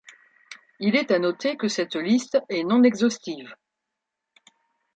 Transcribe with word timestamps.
Il 0.79 0.95
est 0.95 1.11
à 1.11 1.19
noter 1.19 1.57
que 1.57 1.67
cette 1.67 1.95
liste 1.95 2.39
est 2.49 2.63
non-exhaustive. 2.63 3.53